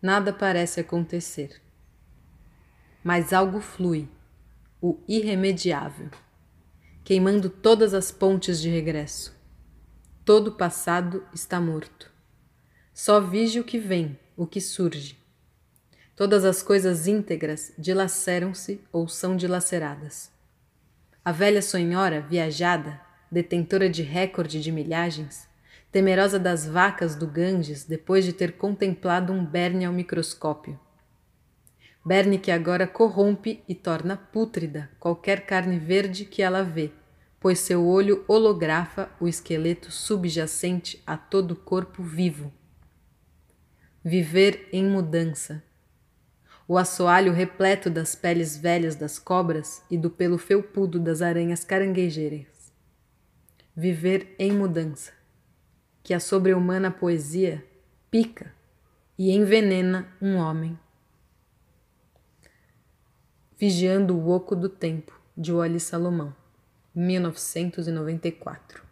Nada 0.00 0.32
parece 0.32 0.78
acontecer. 0.78 1.60
Mas 3.02 3.32
algo 3.32 3.60
flui, 3.60 4.08
o 4.82 4.98
irremediável, 5.06 6.10
queimando 7.04 7.48
todas 7.48 7.94
as 7.94 8.10
pontes 8.10 8.60
de 8.60 8.68
regresso. 8.68 9.32
Todo 10.24 10.48
o 10.48 10.56
passado 10.56 11.24
está 11.32 11.60
morto. 11.60 12.10
Só 12.92 13.20
vige 13.20 13.60
o 13.60 13.64
que 13.64 13.78
vem, 13.78 14.18
o 14.36 14.44
que 14.44 14.60
surge. 14.60 15.16
Todas 16.16 16.44
as 16.44 16.64
coisas 16.64 17.06
íntegras 17.06 17.72
dilaceram-se 17.78 18.80
ou 18.90 19.06
são 19.06 19.36
dilaceradas. 19.36 20.32
A 21.24 21.30
velha 21.30 21.62
sonhora 21.62 22.20
viajada, 22.20 23.00
detentora 23.30 23.88
de 23.88 24.02
recorde 24.02 24.60
de 24.60 24.72
milhagens, 24.72 25.48
temerosa 25.92 26.40
das 26.40 26.66
vacas 26.66 27.14
do 27.14 27.28
Ganges 27.28 27.84
depois 27.84 28.24
de 28.24 28.32
ter 28.32 28.56
contemplado 28.56 29.32
um 29.32 29.46
berne 29.46 29.84
ao 29.84 29.92
microscópio. 29.92 30.76
Berne 32.04 32.36
que 32.38 32.50
agora 32.50 32.86
corrompe 32.86 33.62
e 33.68 33.74
torna 33.74 34.16
pútrida 34.16 34.90
qualquer 34.98 35.46
carne 35.46 35.78
verde 35.78 36.24
que 36.24 36.42
ela 36.42 36.62
vê, 36.62 36.90
pois 37.38 37.60
seu 37.60 37.86
olho 37.86 38.24
holografa 38.26 39.08
o 39.20 39.28
esqueleto 39.28 39.90
subjacente 39.92 41.00
a 41.06 41.16
todo 41.16 41.54
corpo 41.54 42.02
vivo. 42.02 42.52
Viver 44.04 44.68
em 44.72 44.84
mudança. 44.84 45.62
O 46.66 46.76
assoalho 46.76 47.32
repleto 47.32 47.88
das 47.88 48.16
peles 48.16 48.56
velhas 48.56 48.96
das 48.96 49.18
cobras 49.18 49.82
e 49.88 49.96
do 49.96 50.10
pelo 50.10 50.38
felpudo 50.38 50.98
das 50.98 51.22
aranhas 51.22 51.62
caranguejeiras. 51.62 52.72
Viver 53.76 54.34
em 54.40 54.52
mudança. 54.52 55.12
Que 56.02 56.14
a 56.14 56.18
sobre-humana 56.18 56.90
poesia 56.90 57.64
pica 58.10 58.52
e 59.16 59.30
envenena 59.30 60.08
um 60.20 60.36
homem. 60.36 60.76
Vigiando 63.62 64.18
o 64.18 64.28
Oco 64.28 64.56
do 64.56 64.68
Tempo, 64.68 65.16
de 65.36 65.52
Wally 65.52 65.78
Salomão, 65.78 66.34
1994. 66.92 68.82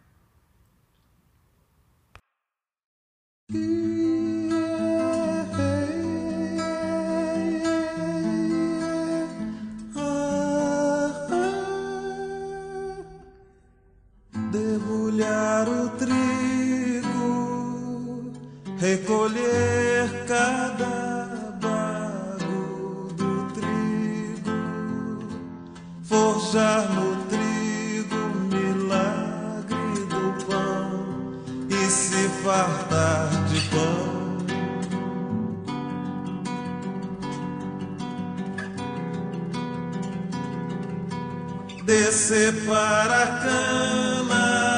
Descer 42.11 42.53
para 42.67 43.23
a 43.23 43.27
cama, 43.39 44.70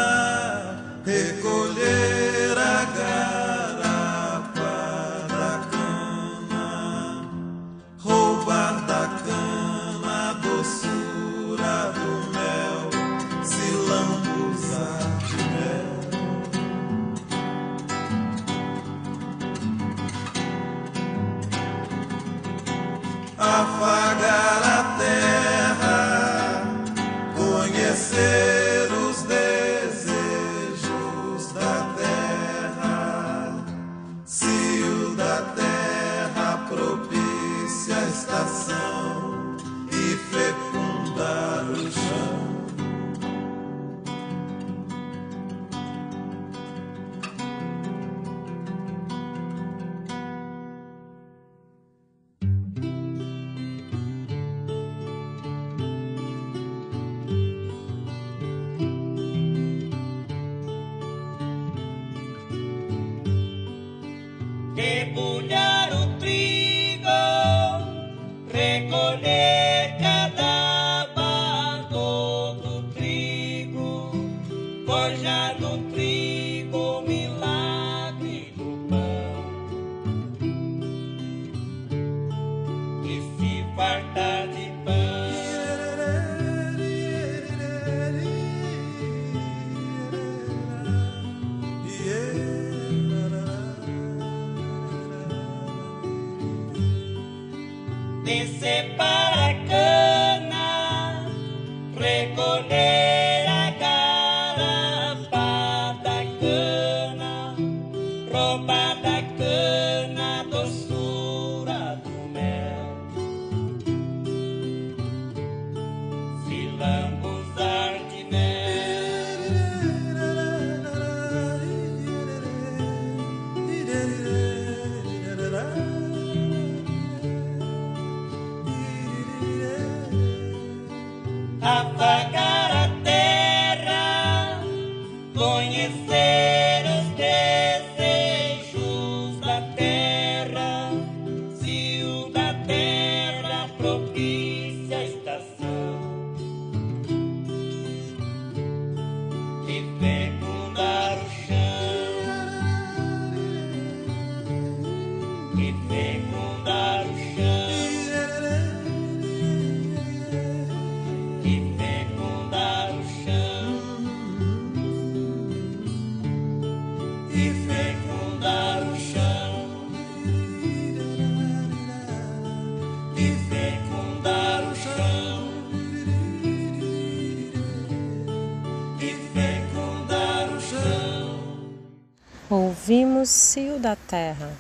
cio 183.26 183.80
da 183.80 183.96
terra, 183.96 184.52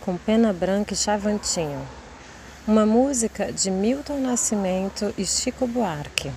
com 0.00 0.16
pena 0.16 0.52
branca 0.52 0.94
e 0.94 0.96
chavantinho. 0.96 1.86
Uma 2.66 2.84
música 2.84 3.52
de 3.52 3.70
Milton 3.70 4.20
Nascimento 4.20 5.14
e 5.16 5.24
Chico 5.24 5.66
Buarque. 5.66 6.32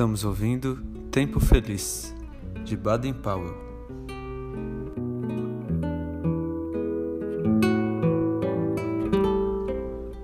Estamos 0.00 0.24
ouvindo 0.24 0.76
Tempo 1.10 1.38
Feliz, 1.38 2.16
de 2.64 2.74
Baden 2.74 3.12
Powell. 3.12 3.54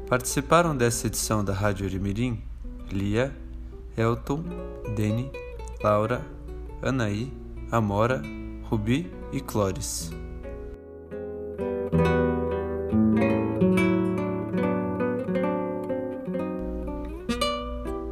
Participaram 0.08 0.74
dessa 0.74 1.08
edição 1.08 1.44
da 1.44 1.52
Rádio 1.52 1.84
Orimirim 1.84 2.42
Lia, 2.90 3.36
Elton, 3.98 4.42
Deni, 4.96 5.30
Laura, 5.84 6.24
Anaí, 6.80 7.30
Amora, 7.70 8.22
Rubi 8.70 9.12
e 9.30 9.42
Clóris. 9.42 10.10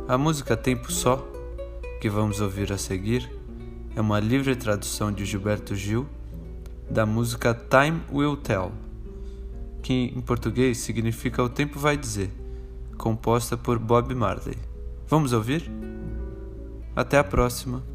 A 0.06 0.18
música 0.18 0.54
Tempo 0.58 0.92
Só 0.92 1.32
que 2.05 2.11
vamos 2.11 2.38
ouvir 2.38 2.70
a 2.70 2.76
seguir 2.76 3.30
é 3.96 4.00
uma 4.02 4.20
livre 4.20 4.55
tradução 4.55 5.11
de 5.11 5.24
Gilberto 5.24 5.74
Gil 5.74 6.07
da 6.90 7.07
música 7.07 7.55
Time 7.55 8.02
Will 8.12 8.36
Tell, 8.36 8.72
que 9.82 10.12
em 10.14 10.20
português 10.20 10.76
significa 10.76 11.42
O 11.42 11.48
Tempo 11.48 11.78
Vai 11.78 11.96
Dizer, 11.96 12.30
composta 12.98 13.57
por 13.57 13.78
Bob 13.78 14.14
Marley. 14.14 14.59
Vamos 15.07 15.32
ouvir? 15.32 15.70
Até 16.94 17.16
a 17.16 17.24
próxima! 17.24 17.93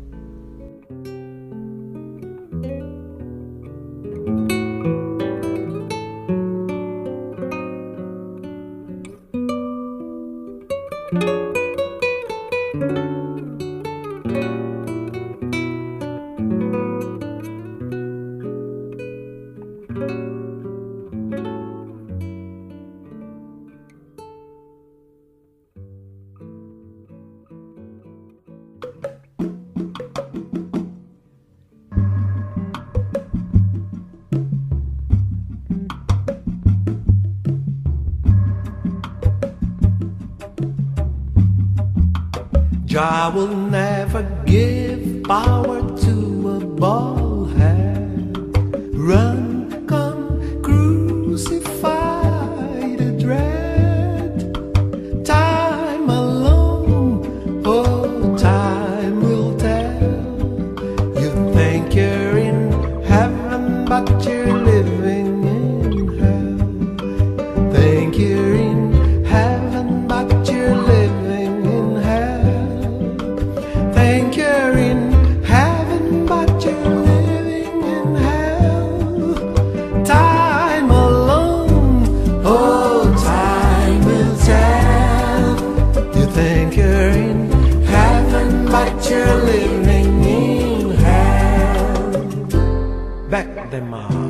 in 93.79 93.89
my 93.89 94.01
heart. 94.01 94.28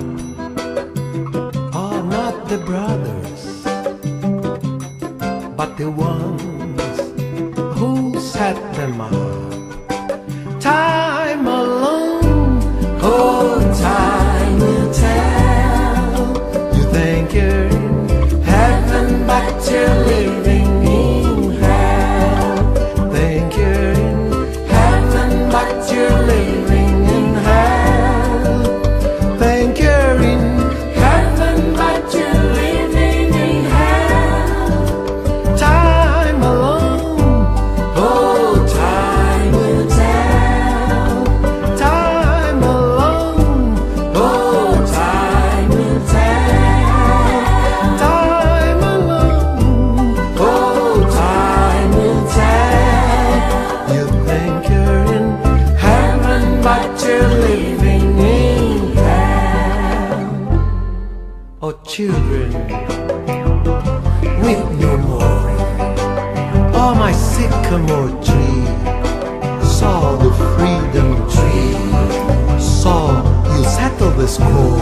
is 74.29 74.37
cold. 74.37 74.77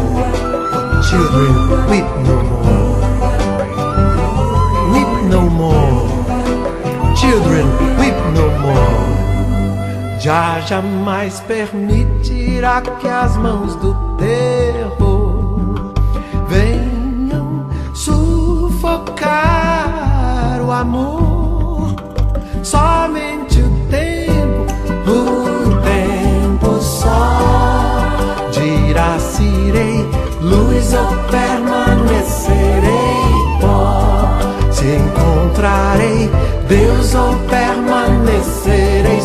Children, 1.08 1.54
weep 1.90 2.10
no 2.28 2.38
more. 2.64 3.00
Weep 4.94 5.14
no 5.34 5.42
more. 5.62 6.04
Children, 7.22 7.66
weep 8.00 8.20
no 8.38 8.48
more. 8.64 9.08
Já 10.20 10.60
jamais 10.62 11.40
permitirá 11.42 12.82
que 12.82 13.08
as 13.08 13.38
mãos 13.38 13.76
do 13.76 13.94
terror 14.18 15.94
venham 16.50 17.70
sufocar 17.94 19.30
o 20.62 20.72
amor. 20.72 21.27
Luz 30.78 30.94
ou 30.94 31.08
permanecerei 31.32 32.52
pó. 33.60 34.38
Se 34.72 34.86
encontrarei 34.86 36.30
Deus 36.68 37.16
ou 37.16 37.36
permanecerei 37.50 39.17